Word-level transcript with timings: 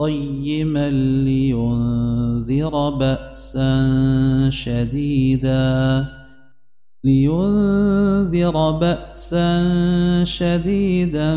قيما 0.00 0.90
لينذر 1.24 2.90
بأسا 2.90 3.70
شديدا 4.50 6.06
لينذر 7.04 8.70
بأسا 8.70 9.44
شديدا 10.24 11.36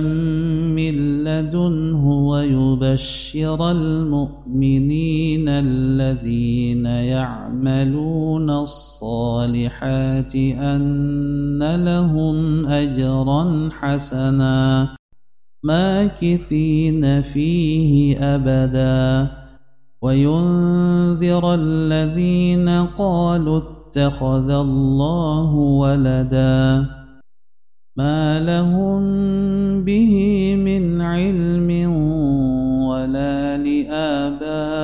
من 0.75 1.23
لدنه 1.23 2.27
ويبشر 2.27 3.71
المؤمنين 3.71 5.49
الذين 5.49 6.85
يعملون 6.85 8.49
الصالحات 8.49 10.35
أن 10.35 11.75
لهم 11.85 12.65
أجرا 12.65 13.69
حسنا. 13.79 14.95
ماكثين 15.63 17.21
فيه 17.21 18.17
أبدا. 18.35 19.27
وينذر 20.01 21.53
الذين 21.53 22.69
قالوا 22.69 23.57
اتخذ 23.57 24.49
الله 24.49 25.55
ولدا. 25.55 26.85
ما 27.97 28.39
لهم 28.39 29.03
به 29.83 30.55
من 30.55 31.01
علم 31.01 31.91
ولا 32.83 33.57
لآبائهم. 33.57 34.83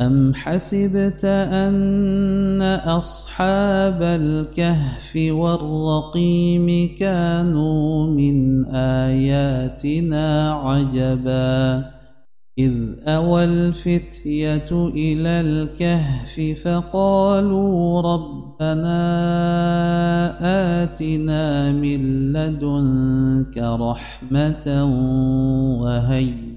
أم 0.00 0.34
حسبت 0.34 1.24
أن 1.24 2.62
أصحاب 2.86 4.02
الكهف 4.02 5.18
والرقيم 5.30 6.94
كانوا 6.94 8.06
من 8.06 8.64
آياتنا 8.74 10.52
عجبا 10.52 11.90
إذ 12.58 12.74
أوى 13.06 13.44
الفتية 13.44 14.70
إلى 14.72 15.28
الكهف 15.40 16.40
فقالوا 16.64 18.00
ربنا 18.00 18.98
آتنا 20.82 21.72
من 21.72 22.32
لدنك 22.32 23.58
رحمة 23.58 24.84
وهيئ 25.82 26.47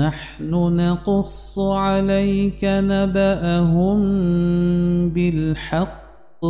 نحن 0.00 0.50
نقص 0.76 1.58
عليك 1.58 2.60
نبأهم 2.64 4.00
بالحق. 5.10 6.44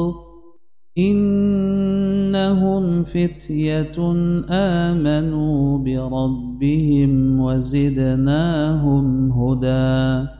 إنهم 0.98 2.84
فتية 3.04 4.12
آمنوا 4.50 5.78
بربهم 5.78 7.40
وزدناهم 7.40 9.32
هدى. 9.32 10.39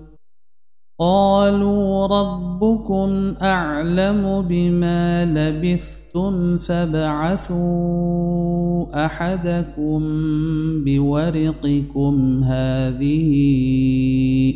قالوا 1.01 2.07
ربكم 2.07 3.33
أعلم 3.41 4.45
بما 4.49 5.25
لبثتم 5.25 6.57
فابعثوا 6.57 7.55
أحدكم 9.05 9.99
بورقكم 10.85 12.43
هذه 12.43 13.31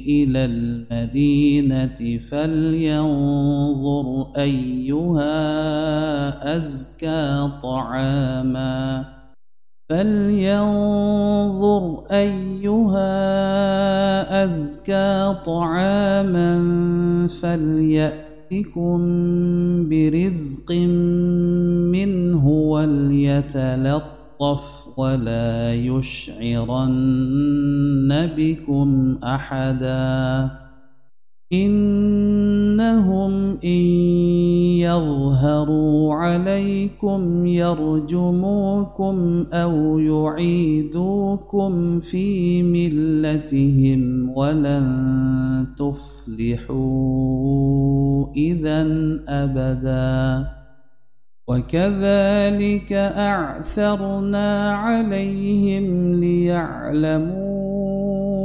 إلى 0.08 0.46
المدينة 0.46 2.20
فلينظر 2.30 4.28
أيها 4.38 5.38
أزكى 6.58 7.50
طعاما 7.62 9.15
فلينظر 9.90 11.84
ايها 12.12 13.06
ازكى 14.44 15.36
طعاما 15.46 16.58
فلياتكم 17.28 19.00
برزق 19.90 20.72
منه 21.92 22.48
وليتلطف 22.48 24.04
ولا 24.98 25.74
يشعرن 25.74 26.90
بكم 28.38 29.18
احدا 29.24 30.65
إنهم 31.54 33.58
إن 33.64 33.82
يظهروا 34.82 36.14
عليكم 36.14 37.46
يرجموكم 37.46 39.46
أو 39.54 40.00
يعيدوكم 40.00 42.00
في 42.00 42.64
ملتهم 42.64 44.30
ولن 44.30 45.68
تفلحوا 45.78 46.76
إذا 48.36 48.88
أبدا. 49.28 50.48
وكذلك 51.48 52.94
أعثرنا 52.94 54.76
عليهم 54.76 56.14
ليعلموا 56.14 57.65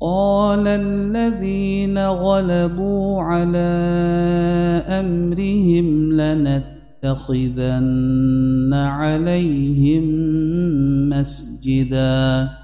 قال 0.00 0.66
الذين 0.66 1.98
غلبوا 1.98 3.22
على 3.22 3.74
أمرهم 4.88 6.12
لنتخذن 6.12 7.54
عليهم 8.74 10.04
مسجدا 11.08 12.63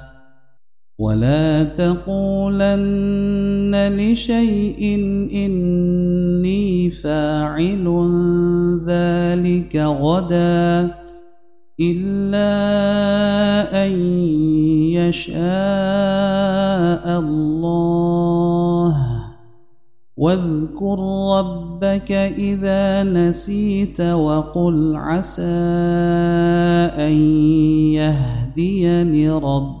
ولا 1.01 1.63
تقولن 1.63 2.77
لشيء 3.97 4.81
إني 5.33 6.89
فاعل 6.89 7.85
ذلك 8.85 9.75
غدا 9.75 10.93
إلا 11.81 12.53
أن 13.85 13.91
يشاء 14.93 15.41
الله 17.19 18.95
واذكر 20.17 20.99
ربك 21.37 22.11
إذا 22.37 23.03
نسيت 23.03 24.01
وقل 24.01 24.95
عسى 24.95 25.41
أن 26.93 27.13
يهديني 27.97 29.29
ربي 29.29 29.80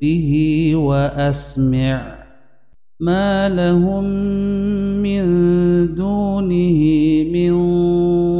به 0.00 0.72
وأسمع 0.74 2.18
ما 3.00 3.48
لهم 3.48 4.04
من 5.02 5.24
دونه 5.94 6.80
من 7.32 7.50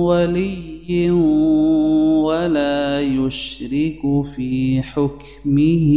ولي 0.03 1.11
ولا 2.25 3.01
يشرك 3.01 4.01
في 4.35 4.83
حكمه 4.83 5.91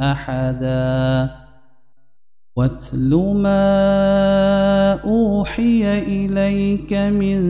أحدا 0.00 1.41
واتل 2.56 3.14
ما 3.36 4.92
أوحي 4.92 5.98
إليك 5.98 6.92
من 6.92 7.40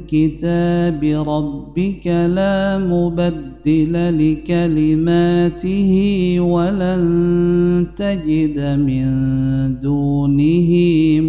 كتاب 0.00 1.04
ربك 1.04 2.06
لا 2.06 2.78
مبدل 2.78 3.94
لكلماته 4.18 5.92
ولن 6.40 7.86
تجد 7.96 8.58
من 8.80 9.04
دونه 9.78 10.70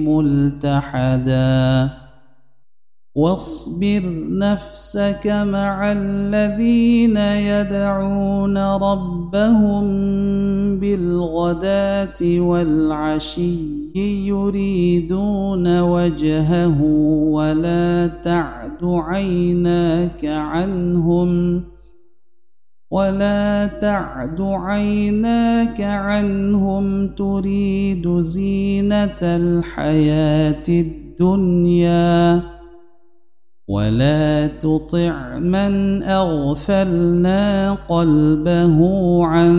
ملتحدا. 0.07 1.89
واصبر 3.15 4.01
نفسك 4.29 5.27
مع 5.27 5.91
الذين 5.91 7.17
يدعون 7.17 8.57
ربهم 8.57 9.83
بالغداة 10.79 12.39
والعشي 12.39 13.57
يريدون 14.27 15.79
وجهه 15.79 16.81
ولا 17.31 18.07
تعد 18.07 18.83
عيناك 18.83 20.25
عنهم 20.25 21.63
ولا 22.91 23.65
تعد 23.81 24.41
عيناك 24.41 25.81
عنهم 25.81 27.07
تريد 27.07 28.19
زينة 28.19 29.21
الحياة 29.21 30.63
الدنيا 30.69 32.52
ولا 33.67 34.47
تطع 34.47 35.39
من 35.39 36.03
أغفلنا 36.03 37.73
قلبه 37.73 38.77
عن 39.25 39.53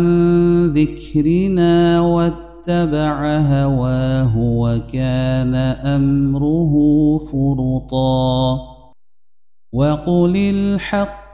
ذكرنا 0.69 2.01
واتبع 2.01 3.39
هواه 3.39 4.39
وكان 4.39 5.55
أمره 5.85 6.75
فرطا 7.19 8.59
وقل 9.73 10.37
الحق 10.37 11.24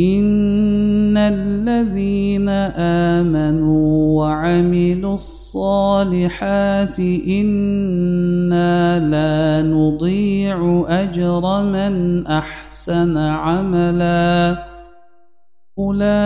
إن 0.00 1.16
الذين 1.16 2.48
آمنوا 3.18 4.18
وعملوا 4.20 5.14
الصالحات 5.14 7.00
إنا 7.28 9.00
لا 9.00 9.62
نضيع 9.68 10.84
أجر 10.88 11.62
من 11.62 12.26
أحسن 12.26 13.16
عملا 13.16 14.58
أولئك 15.78 16.22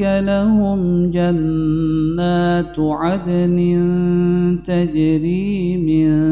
لهم 0.00 1.10
جنات 1.10 2.78
عدن 2.78 3.58
تجري 4.64 5.76
من 5.76 6.25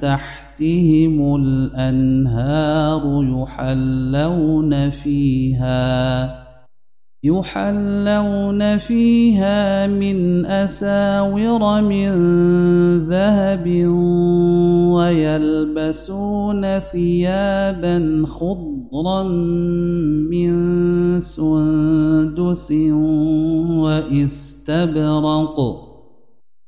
تحتهم 0.00 1.36
الأنهار 1.36 3.02
يحلون 3.24 4.90
فيها 4.90 6.40
يحلون 7.24 8.78
فيها 8.78 9.86
من 9.86 10.46
أساور 10.46 11.82
من 11.82 12.08
ذهب 13.04 13.66
ويلبسون 14.96 16.78
ثيابا 16.78 18.24
خضرا 18.26 19.22
من 20.32 20.50
سندس 21.20 22.72
وإستبرق. 23.84 25.89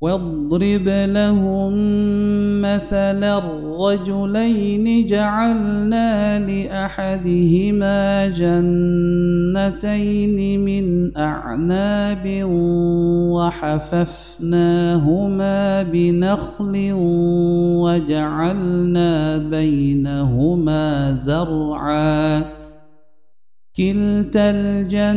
واضرب 0.00 0.88
لهم 0.88 1.72
مثلا 2.62 3.38
الرجلين 3.38 5.06
جعلنا 5.06 6.38
لأحدهما 6.40 8.28
جنتين 8.28 9.90
من 10.64 11.16
أعناب 11.16 12.42
وحففناهما 13.32 14.72
بنخل 15.82 16.90
وجعلنا 17.80 19.38
بينهما 19.38 21.12
زرعا 21.12 22.55
كلتا 23.76 24.50
الجنتين 24.50 25.16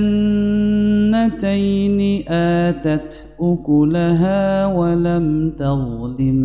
آتت 2.29 3.23
أكلها 3.41 4.65
ولم 4.65 5.53
تظلم 5.57 6.35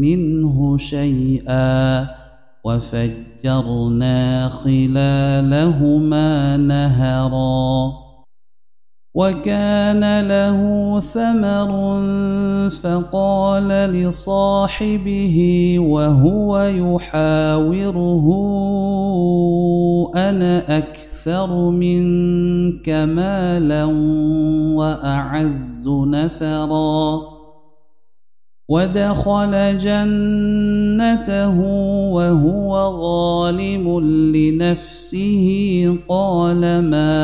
منه 0.00 0.76
شيئا 0.76 2.06
وفجرنا 2.64 4.48
خلالهما 4.48 6.56
نهرا 6.56 7.92
وكان 9.14 10.20
له 10.28 11.00
ثمر 11.00 12.00
فقال 12.70 13.68
لصاحبه 13.68 15.36
وهو 15.78 16.60
يحاوره 16.60 18.26
أنا 20.16 20.78
أكثر 20.78 21.09
منك 21.70 22.88
مالا 22.88 23.84
وأعز 24.74 25.88
نفرا. 25.88 27.20
ودخل 28.68 29.78
جنته 29.78 31.60
وهو 32.10 32.72
ظالم 33.00 34.00
لنفسه. 34.36 35.46
قال 36.08 36.60
ما 36.60 37.18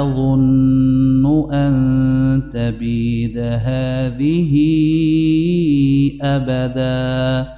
أظن 0.00 1.52
أن 1.52 2.42
تبيد 2.52 3.38
هذه 3.38 4.54
أبدا. 6.22 7.57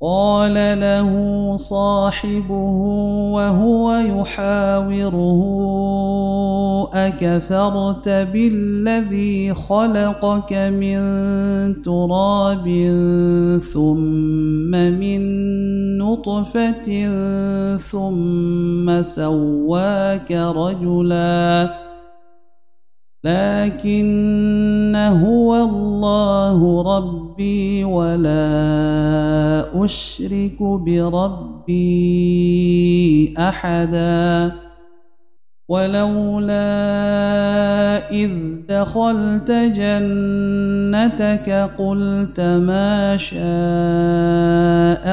قال 0.00 0.54
له 0.80 1.10
صاحبه 1.56 2.78
وهو 3.34 3.92
يحاوره 3.92 5.42
أكثرت 6.94 8.08
بالذي 8.08 9.54
خلقك 9.54 10.52
من 10.52 10.98
تراب 11.82 12.66
ثم 13.72 14.70
من 14.70 15.20
نطفة 15.98 16.88
ثم 17.76 19.02
سواك 19.02 20.32
رجلا. 20.32 21.70
لكن 23.24 24.92
هو 24.96 25.56
الله 25.56 26.82
ربي 27.38 27.84
ولا 27.84 29.84
أشرك 29.84 30.62
بربي 30.62 31.74
أحداً 33.38 34.52
ولولا 35.68 36.56
إذ 38.10 38.30
دخلت 38.68 39.50
جنتك 39.52 41.50
قلت 41.78 42.40
ما 42.40 43.16
شاء 43.16 43.38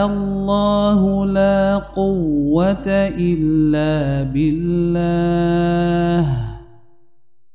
الله 0.07 1.25
لا 1.25 1.77
قوة 1.77 2.87
إلا 3.19 4.23
بالله 4.23 6.44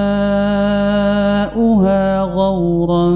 غورا 2.23 3.15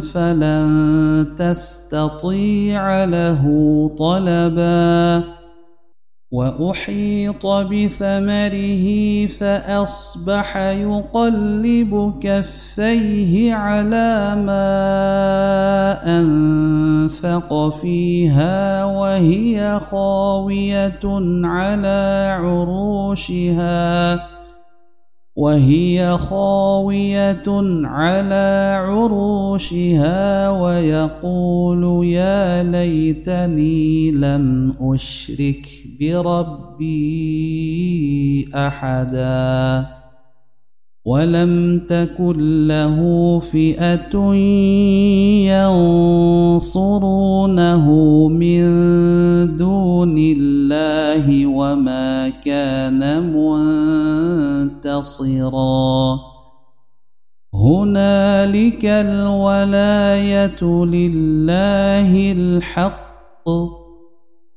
فلن 0.00 1.26
تستطيع 1.38 3.04
له 3.04 3.42
طلبا 3.98 5.33
وأحيط 6.34 7.46
بثمره 7.46 8.86
فأصبح 9.26 10.56
يقلب 10.56 12.14
كفيه 12.20 13.54
على 13.54 14.34
ما 14.46 14.68
أنفق 16.18 17.68
فيها 17.68 18.84
وهي 18.84 19.78
خاوية 19.80 21.00
على 21.44 22.36
عروشها 22.40 24.20
وهي 25.36 26.16
خاوية 26.18 27.42
على 27.84 28.80
عروشها 28.86 30.50
ويقول 30.50 32.06
يا 32.06 32.62
ليتني 32.62 34.10
لم 34.10 34.74
أشرك. 34.80 35.83
بربي 36.00 37.34
أحدا 38.54 39.86
ولم 41.04 41.78
تكن 41.88 42.66
له 42.66 42.98
فئة 43.38 44.34
ينصرونه 46.64 47.84
من 48.28 48.64
دون 49.56 50.18
الله 50.18 51.46
وما 51.46 52.28
كان 52.28 53.00
منتصرا. 54.72 56.20
هنالك 57.54 58.84
الولاية 58.84 60.64
لله 60.84 62.32
الحق. 62.32 63.83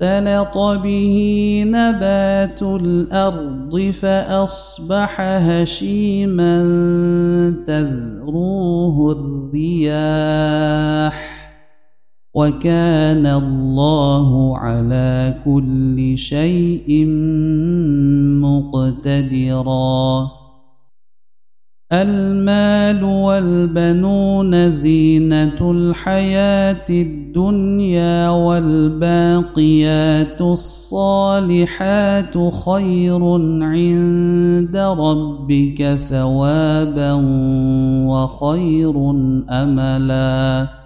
اختلط 0.00 0.58
به 0.82 1.64
نبات 1.66 2.62
الأرض 2.62 3.80
فأصبح 3.80 5.20
هشيما 5.20 6.64
تذروه 7.66 9.12
الرياح. 9.12 11.16
وكان 12.34 13.26
الله 13.26 14.58
على 14.58 15.34
كل 15.44 16.18
شيء 16.18 17.06
مقتدراً. 18.40 20.45
المال 21.92 23.04
والبنون 23.04 24.70
زينة 24.70 25.70
الحياة 25.70 26.84
الدنيا 26.90 28.28
والباقيات 28.28 29.60
الصالحات 30.40 32.34
خير 32.66 33.24
عند 33.62 34.76
ربك 34.76 35.94
ثوابا 35.94 37.12
وخير 38.06 39.10
أملاً. 39.50 40.85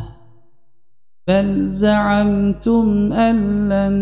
بل 1.31 1.65
زعمتم 1.65 3.13
أن 3.13 3.69
لن 3.69 3.93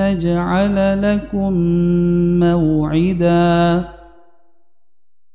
نجعل 0.00 1.02
لكم 1.02 1.52
موعدا 2.40 3.84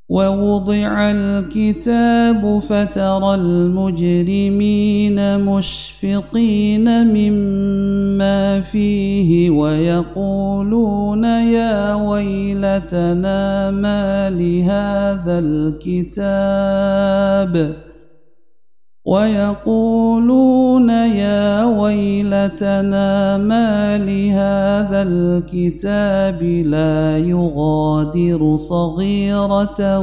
ووضع 0.09 1.11
الكتاب 1.11 2.59
فترى 2.59 3.35
المجرمين 3.35 5.39
مشفقين 5.39 7.07
مما 7.07 8.61
فيه 8.61 9.49
ويقولون 9.49 11.23
يا 11.23 11.93
ويلتنا 11.93 13.71
ما 13.71 14.29
لهذا 14.29 15.39
الكتاب 15.39 17.05
ويقولون 19.05 20.89
يا 20.89 21.65
ويلتنا 21.65 23.37
ما 23.37 23.97
لهذا 23.97 25.01
الكتاب 25.01 26.43
لا 26.43 27.17
يغادر 27.17 28.55
صغيرة 28.55 29.99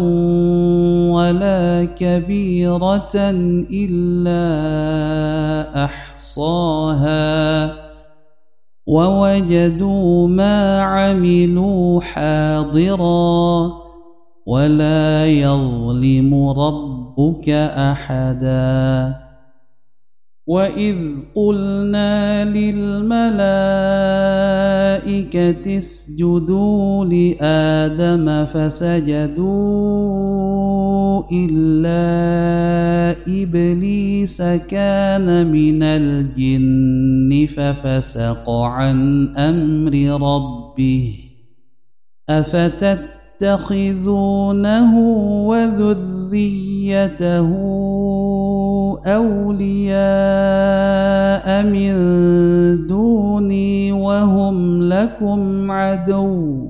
ولا 1.11 1.85
كبيرة 1.85 3.15
إلا 3.71 4.45
أحصاها. 5.85 7.73
ووجدوا 8.87 10.29
ما 10.29 10.83
عملوا 10.83 12.01
حاضرا 12.01 13.73
ولا 14.47 15.27
يظلم 15.27 16.49
رب 16.49 16.91
ربك 17.18 17.48
أحدا. 17.77 19.14
وإذ 20.46 20.96
قلنا 21.35 22.44
للملائكة 22.44 23.29
اسجدوا 25.79 27.05
لآدم 27.05 28.46
فسجدوا 28.46 29.53
إلا 31.33 32.03
إبليس 33.42 34.42
كان 34.42 35.46
من 35.53 35.83
الجن 35.83 37.46
ففسق 37.46 38.51
عن 38.51 39.29
أمر 39.37 39.94
ربه. 40.22 41.18
أفتتخذونه 42.29 43.12
ذريته 46.33 47.49
أولياء 49.07 49.92
من 51.62 51.92
دوني 52.87 53.92
وهم 53.92 54.83
لكم 54.88 55.71
عدو 55.71 56.68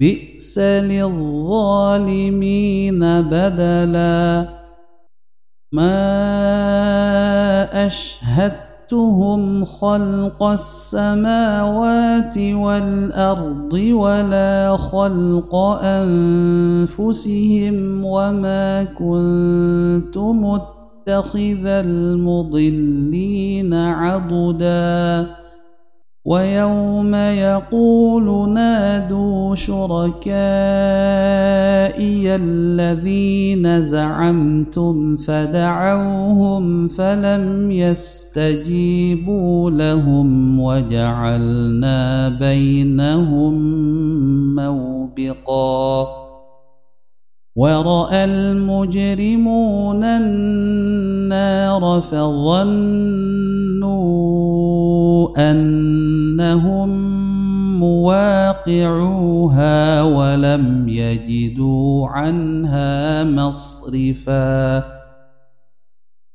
بئس 0.00 0.58
للظالمين 0.58 2.10
بدلا 3.22 4.48
ما 5.72 5.96
أشهدت 7.86 8.71
شهدتهم 8.92 9.64
خلق 9.64 10.42
السماوات 10.42 12.38
والأرض 12.38 13.72
ولا 13.72 14.76
خلق 14.76 15.54
أنفسهم 15.84 17.74
وما 18.04 18.84
كنت 18.84 20.18
متخذ 20.18 21.66
المضلين 21.66 23.74
عضداً. 23.74 25.26
ويوم 26.24 27.14
يقول 27.14 28.54
نادوا 28.54 29.54
الذين 32.36 33.82
زعمتم 33.82 35.16
فدعوهم 35.16 36.88
فلم 36.88 37.70
يستجيبوا 37.72 39.70
لهم 39.70 40.60
وجعلنا 40.60 42.28
بينهم 42.28 43.54
موبقا. 44.54 46.22
وراى 47.56 48.24
المجرمون 48.24 50.04
النار 50.04 52.00
فظنوا 52.00 53.42
ان 55.38 56.40
أنهم 57.82 58.02
مواقعوها 58.62 60.02
ولم 60.02 60.88
يجدوا 60.88 62.08
عنها 62.08 63.24
مصرفا. 63.24 64.84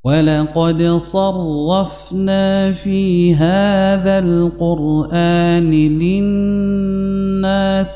ولقد 0.05 0.83
صرفنا 0.83 2.71
في 2.71 3.35
هذا 3.35 4.19
القرآن 4.19 5.71
للناس 6.01 6.81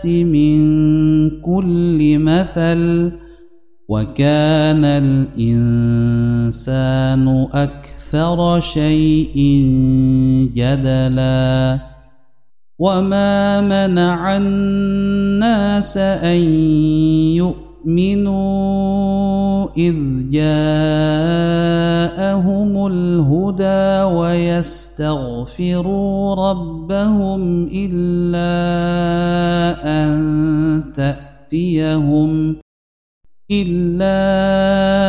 من 0.05 0.61
كل 1.41 2.19
مثل 2.19 3.11
وكان 3.89 4.85
الإنسان 5.35 6.67
أكثر 7.53 8.59
شيء 8.59 9.37
جدلاً. 10.55 11.90
وما 12.81 13.61
منع 13.61 14.37
الناس 14.37 15.97
ان 15.97 16.41
يؤمنوا 17.85 19.69
اذ 19.77 19.95
جاءهم 20.33 20.41
الهدى 22.87 24.03
ويستغفروا 24.17 25.55
ربهم 26.49 27.69
الا 27.69 28.57
ان 29.85 30.17
تاتيهم 30.93 32.55
الا 33.51 35.00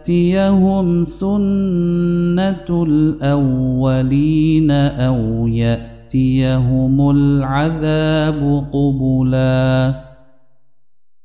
تأتيهم 0.00 1.04
سنة 1.04 2.68
الأولين 2.70 4.70
أو 4.70 5.48
يأتيهم 5.48 7.10
العذاب 7.10 8.66
قبلا. 8.72 9.94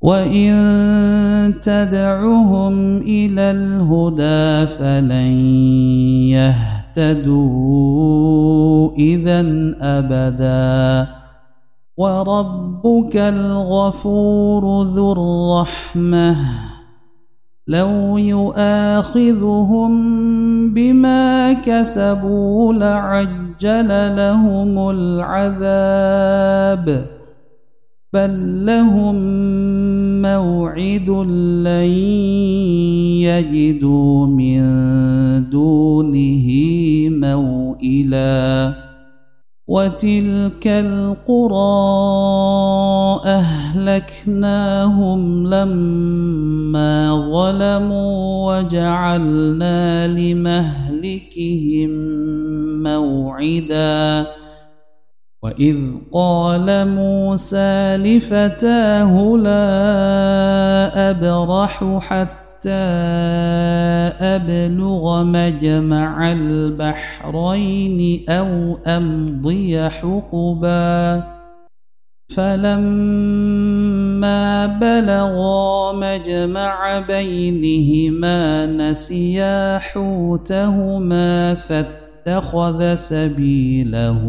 وإن 0.00 1.54
تدعهم 1.62 2.96
إلى 2.96 3.40
الهدى 3.50 4.66
فلن 4.66 5.34
يهتدوا 6.94 8.90
إذا 8.94 9.40
أبدا 9.80 11.08
وربك 11.96 13.16
الغفور 13.16 14.82
ذو 14.82 15.12
الرحمة 15.12 16.36
لو 17.68 18.18
يؤاخذهم 18.18 19.90
بما 20.74 21.52
كسبوا 21.52 22.72
لعجل 22.72 24.16
لهم 24.16 24.90
العذاب 24.90 26.38
بل 28.12 28.66
لهم 28.66 29.16
موعد 30.22 31.10
لن 31.64 31.92
يجدوا 33.20 34.26
من 34.26 34.60
دونه 35.50 36.48
موئلاً 37.08 38.88
وتلك 39.68 40.66
القرى 40.66 41.60
أهلكناهم 43.24 45.20
لما 45.46 46.92
ظلموا 47.32 48.56
وجعلنا 48.56 50.08
لمهلكهم 50.08 51.90
موعدا 52.82 54.26
وإذ 55.48 56.12
قال 56.12 56.88
موسى 56.88 57.96
لفتاه 57.96 59.36
لا 59.36 61.10
أبرح 61.10 61.98
حتى 62.00 62.88
أبلغ 64.20 65.22
مجمع 65.24 66.32
البحرين 66.32 68.24
أو 68.28 68.78
أمضي 68.86 69.88
حقبا 69.88 71.22
فلما 72.36 73.46
بلغا 74.66 75.92
مجمع 75.92 77.00
بينهما 77.08 78.66
نسيا 78.66 79.78
حوتهما 79.78 81.54
فاتخذ 82.28 82.94
سبيله 82.94 84.20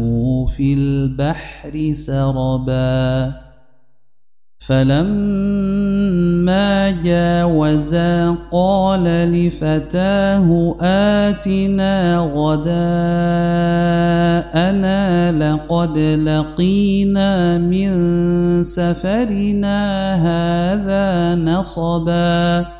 في 0.56 0.74
البحر 0.74 1.92
سربا. 1.92 3.32
فلما 4.58 6.10
جاوزا 6.90 8.36
قال 8.52 9.04
لفتاه 9.04 10.76
آتنا 10.80 12.18
غداءنا 12.34 12.72
لقد 15.32 15.98
لقينا 15.98 17.58
من 17.58 17.90
سفرنا 18.64 19.78
هذا 20.14 21.34
نصبا. 21.34 22.79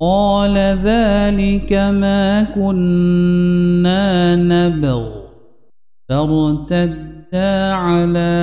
قال 0.00 0.56
ذلك 0.84 1.72
ما 1.72 2.42
كنا 2.42 4.36
نبغ. 4.36 5.08
فارتدا 6.08 7.72
على 7.72 8.34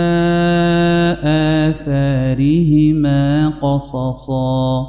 آثارهما 1.70 3.50
قصصا. 3.62 4.88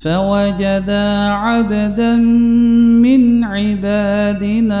فوجدا 0.00 1.28
عبدا 1.28 2.16
من 3.02 3.44
عبادنا. 3.44 4.80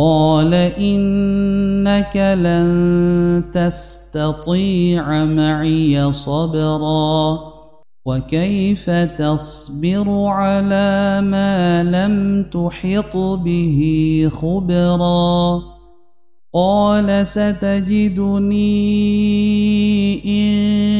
قال 0.00 0.54
إنك 0.54 2.16
لن 2.16 3.44
تستطيع 3.52 5.24
معي 5.24 6.12
صبرا 6.12 7.38
وكيف 8.06 8.90
تصبر 8.90 10.26
على 10.26 11.20
ما 11.20 11.82
لم 11.84 12.42
تحط 12.42 13.16
به 13.16 13.80
خبرا 14.32 15.62
قال 16.54 17.26
ستجدني 17.26 18.60
إن 20.24 20.99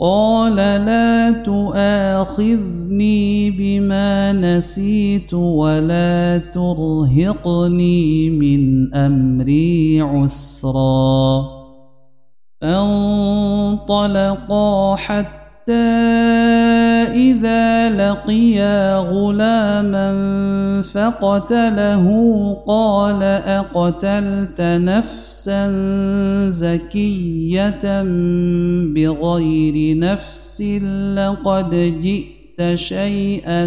قال 0.00 0.56
لا 0.56 1.30
تؤاخذني 1.44 3.50
بما 3.50 4.32
نسيت 4.32 5.34
ولا 5.34 6.38
ترهقني 6.38 8.30
من 8.30 8.94
أمري 8.94 10.00
عسرا. 10.00 11.44
فانطلقا 12.60 13.76
حتى 14.96 15.72
إذا 17.12 17.90
لقيا 17.90 18.96
غلاما 18.96 20.12
فقتله 20.82 22.06
قال 22.66 23.22
أقتلت 23.22 24.60
نفسا 24.60 25.29
زكية 26.48 28.02
بغير 28.94 29.98
نفس 29.98 30.62
لقد 31.16 32.00
جئت 32.00 32.74
شيئا 32.74 33.66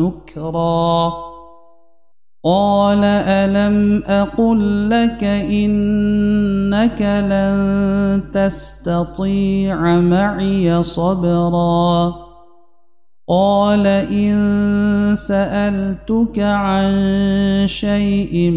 نكرا. 0.00 1.12
قال 2.44 3.04
ألم 3.04 4.02
أقل 4.06 4.90
لك 4.90 5.24
إنك 5.24 7.02
لن 7.02 8.20
تستطيع 8.32 10.00
معي 10.00 10.82
صبرا؟ 10.82 12.23
قال 13.28 13.86
إن 13.86 15.14
سألتك 15.16 16.38
عن 16.38 16.92
شيء 17.66 18.52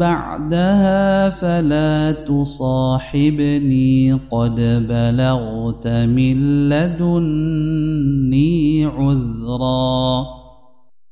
بعدها 0.00 1.28
فلا 1.28 2.12
تصاحبني 2.12 4.12
قد 4.12 4.86
بلغت 4.88 5.88
من 5.88 6.68
لدني 6.68 8.86
عذرا 8.86 10.26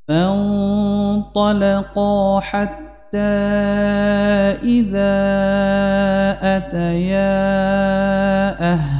فانطلقا 0.08 1.20
حتى 2.40 3.18
إذا 4.64 5.20
أتيا 6.56 7.40
أهل 8.72 8.99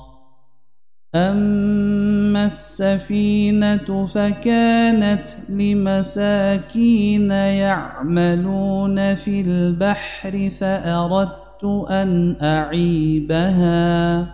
أما 1.15 2.45
السفينة 2.45 4.05
فكانت 4.05 5.29
لمساكين 5.49 7.29
يعملون 7.31 9.15
في 9.15 9.41
البحر 9.41 10.49
فأردت 10.49 11.63
أن 11.89 12.35
أعيبها 12.41 14.25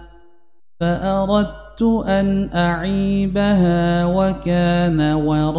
فأردت 0.79 1.81
أن 2.07 2.49
أعيبها 2.53 4.05
وكان 4.05 5.13
وراءهم 5.13 5.49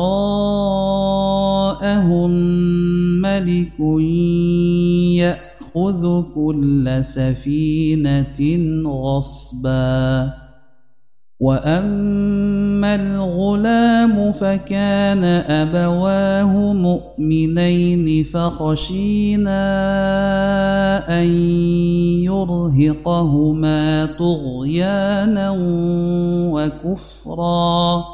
ملك 3.22 3.80
يأخذ 5.18 6.22
كل 6.34 6.98
سفينة 7.04 8.58
غصباً. 8.86 10.47
واما 11.40 12.94
الغلام 12.94 14.32
فكان 14.32 15.24
ابواه 15.46 16.72
مؤمنين 16.72 18.24
فخشينا 18.24 19.62
ان 21.22 21.28
يرهقهما 22.26 24.08
طغيانا 24.18 25.54
وكفرا 26.52 28.04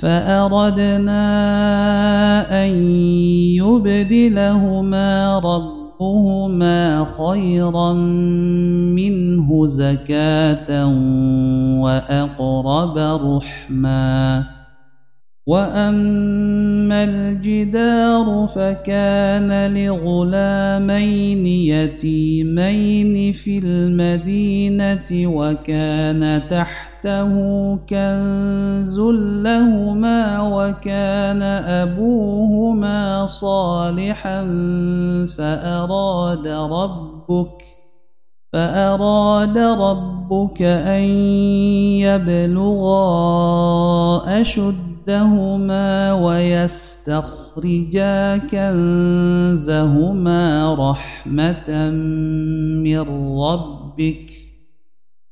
فاردنا 0.00 1.22
ان 2.64 2.70
يبدلهما 3.58 5.38
رب 5.38 5.79
ربهما 6.00 7.04
خيرا 7.04 7.92
منه 8.96 9.66
زكاة 9.66 10.86
وأقرب 11.80 12.98
رحما 12.98 14.44
وأما 15.46 17.04
الجدار 17.04 18.46
فكان 18.46 19.74
لغلامين 19.74 21.46
يتيمين 21.46 23.32
في 23.32 23.58
المدينة 23.58 25.10
وكان 25.12 26.42
تحت 26.48 26.89
تحته 27.00 27.76
كنز 27.88 29.00
لهما 29.40 30.42
وكان 30.42 31.42
أبوهما 31.42 33.26
صالحا 33.26 34.44
فأراد 35.38 36.46
ربك 36.46 37.62
فأراد 38.52 39.58
ربك 39.58 40.62
أن 40.62 41.02
يبلغا 42.04 43.00
أشدهما 44.40 46.12
ويستخرجا 46.12 47.56
كنزهما 48.36 49.94
رحمة 50.74 51.90
من 52.84 53.00
ربك 53.40 54.39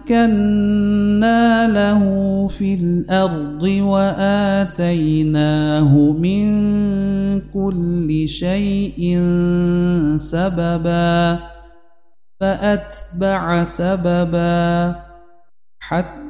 مكنا 0.00 1.68
له 1.68 2.02
في 2.48 2.74
الأرض 2.74 3.62
وآتيناه 3.84 5.32
من 6.12 6.44
كل 7.40 8.28
شيء 8.28 9.18
سببا 10.16 11.38
فأتبع 12.40 13.64
سببا 13.64 14.96
حتى 15.80 16.29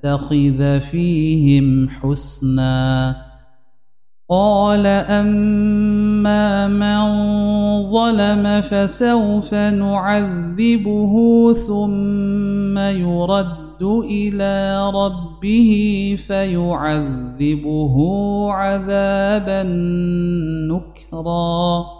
نتخذ 0.00 0.80
فيهم 0.80 1.88
حسنا 1.88 3.16
قال 4.30 4.86
اما 4.86 6.68
من 6.68 7.02
ظلم 7.90 8.60
فسوف 8.60 9.54
نعذبه 9.54 11.14
ثم 11.52 12.78
يرد 12.78 13.82
إلى 13.82 14.90
ربه 14.94 15.70
فيعذبه 16.26 17.96
عذابا 18.52 19.62
نكرا 20.72 21.99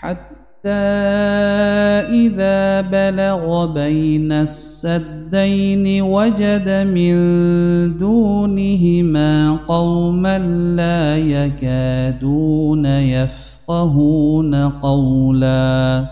حتى 0.00 0.68
إذا 2.12 2.80
بلغ 2.80 3.66
بين 3.72 4.32
السدين 4.32 6.02
وجد 6.02 6.68
من 6.68 7.16
دونهما 7.96 9.56
قوما 9.68 10.38
لا 10.76 11.16
يكادون 11.18 12.86
يفقهون 12.86 14.54
قولا. 14.68 16.06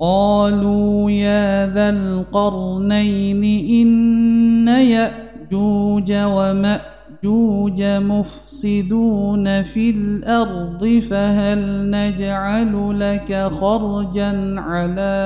قالوا 0.00 1.10
يا 1.10 1.66
ذا 1.74 1.90
القرنين 1.90 3.42
إن 3.70 4.68
يأجوج 4.68 6.12
ومأجوج 6.12 6.97
يأجوج 7.24 7.82
مفسدون 7.82 9.62
في 9.62 9.90
الأرض 9.90 11.02
فهل 11.10 11.90
نجعل 11.90 13.00
لك 13.00 13.48
خرجا 13.50 14.60
على 14.60 15.18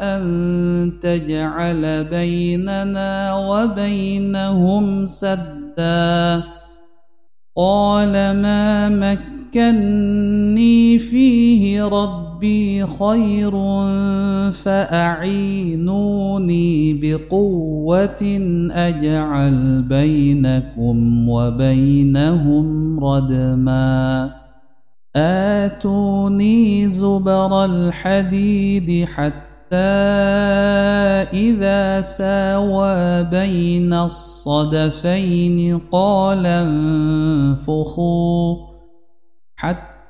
أن 0.00 0.92
تجعل 1.00 2.04
بيننا 2.04 3.34
وبينهم 3.34 5.06
سدا؟ 5.06 6.42
قال 7.56 8.12
ما 8.12 8.88
مكني 8.88 10.98
فيه 10.98 11.84
ربي 11.84 12.19
ربي 12.40 12.86
خير 12.86 13.52
فأعينوني 14.52 15.84
بقوة 17.02 18.22
أجعل 18.72 19.82
بينكم 19.82 21.28
وبينهم 21.28 23.00
ردما. 23.04 24.30
آتوني 25.16 26.88
زبر 26.90 27.64
الحديد 27.64 29.04
حتى 29.04 29.76
إذا 31.36 32.00
ساوى 32.00 33.24
بين 33.24 33.92
الصدفين 33.92 35.78
قال 35.92 36.46
انفخوا 37.56 38.56
حتى 39.56 39.89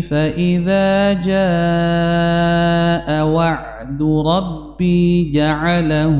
فإذا 0.00 1.12
جاء 1.12 3.08
وعد 3.26 4.02
ربي 4.02 5.30
جعله 5.32 6.18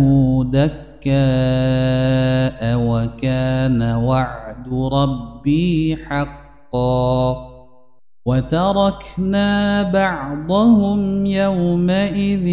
دكاء 0.53 0.75
وكان 2.79 3.83
وعد 3.83 4.69
ربي 4.93 5.97
حقا 5.97 7.55
وتركنا 8.27 9.83
بعضهم 9.83 11.27
يومئذ 11.27 12.47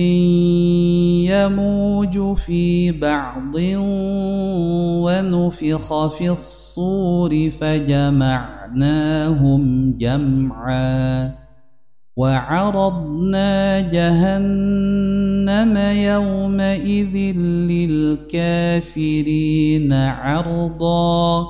يموج 1.31 2.37
في 2.37 2.91
بعض 2.91 3.55
ونفخ 5.05 6.07
في 6.07 6.29
الصور 6.29 7.49
فجمعناهم 8.71 9.97
جمعا 9.97 11.31
وعرضنا 12.17 13.79
جهنم 13.81 15.77
يومئذ 15.77 17.15
للكافرين 18.31 19.93
عرضا 19.93 21.47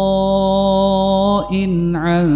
عن 1.95 2.28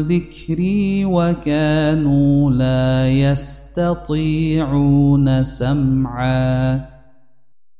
ذكري 0.00 1.04
وكانوا 1.04 2.50
لا 2.50 3.08
يستطيعون 3.10 4.24
سمعا 5.44 6.95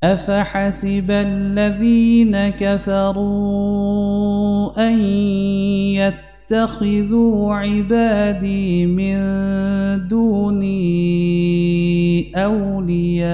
أفحسب 0.05 1.11
الذين 1.11 2.49
كفروا 2.49 3.89
أن 4.89 5.01
يتخذوا 5.97 7.55
عبادي 7.55 8.87
من 8.87 9.19
دوني 10.09 10.87
أولياء 12.37 13.27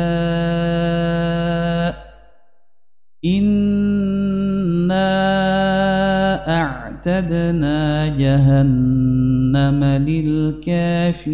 إنا 3.24 5.02
أعتدنا 6.62 8.08
جهنم 8.18 9.84
للكافرين 9.84 11.30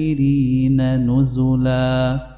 نزلا 1.11 2.38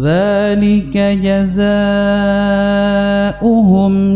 ذلك 0.00 0.94
جزاؤهم 1.26 1.54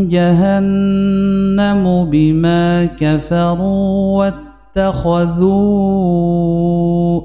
جهنم 0.08 2.04
بما 2.10 2.84
كفروا 2.84 4.30
اتخذوا 4.76 5.62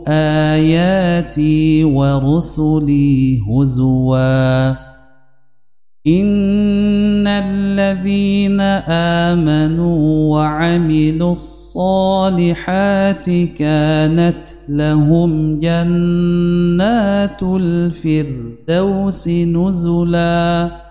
آياتي 0.07 1.83
ورسلي 1.83 3.41
هزوا 3.49 4.86
إن 6.07 7.27
الذين 7.27 8.61
آمنوا 9.31 10.35
وعملوا 10.35 11.31
الصالحات 11.31 13.25
كانت 13.29 14.47
لهم 14.69 15.59
جنات 15.59 17.43
الفردوس 17.43 19.27
نزلاً 19.27 20.87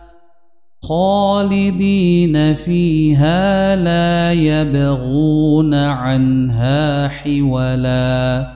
خالدين 0.88 2.54
فيها 2.54 3.76
لا 3.76 4.32
يبغون 4.32 5.74
عنها 5.74 7.08
حولا 7.08 8.55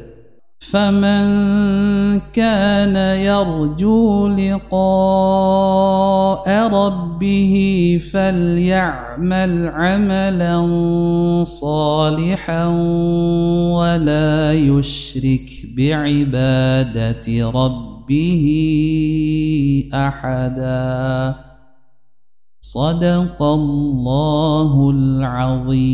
فمن 0.61 2.19
كان 2.33 2.95
يرجو 3.17 4.27
لقاء 4.27 5.67
ربه 6.67 7.53
فليعمل 8.11 9.67
عملا 9.67 10.63
صالحا 11.43 12.67
ولا 13.73 14.53
يشرك 14.53 15.49
بعبادة 15.77 17.49
ربه 17.49 18.45
أحدا. 19.93 21.35
صدق 22.61 23.43
الله 23.43 24.91
العظيم. 24.95 25.91